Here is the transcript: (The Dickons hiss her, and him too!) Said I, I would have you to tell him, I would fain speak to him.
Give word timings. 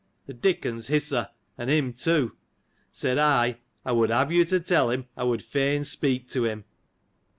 (The 0.25 0.33
Dickons 0.33 0.87
hiss 0.87 1.11
her, 1.11 1.29
and 1.59 1.69
him 1.69 1.93
too!) 1.93 2.35
Said 2.91 3.19
I, 3.19 3.59
I 3.85 3.91
would 3.91 4.09
have 4.09 4.31
you 4.31 4.45
to 4.45 4.59
tell 4.59 4.89
him, 4.89 5.05
I 5.15 5.23
would 5.23 5.43
fain 5.43 5.83
speak 5.83 6.27
to 6.29 6.43
him. 6.43 6.63